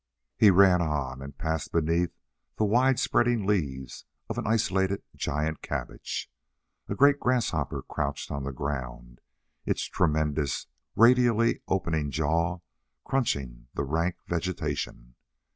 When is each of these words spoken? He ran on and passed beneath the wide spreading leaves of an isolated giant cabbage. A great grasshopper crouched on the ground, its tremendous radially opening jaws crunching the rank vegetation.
He 0.35 0.49
ran 0.49 0.81
on 0.81 1.21
and 1.21 1.37
passed 1.37 1.71
beneath 1.71 2.11
the 2.55 2.65
wide 2.65 2.99
spreading 2.99 3.45
leaves 3.45 4.05
of 4.29 4.39
an 4.39 4.47
isolated 4.47 5.03
giant 5.15 5.61
cabbage. 5.61 6.31
A 6.89 6.95
great 6.95 7.19
grasshopper 7.19 7.83
crouched 7.83 8.31
on 8.31 8.43
the 8.43 8.51
ground, 8.51 9.21
its 9.63 9.83
tremendous 9.83 10.65
radially 10.95 11.61
opening 11.67 12.09
jaws 12.09 12.61
crunching 13.05 13.67
the 13.75 13.83
rank 13.83 14.15
vegetation. 14.25 15.13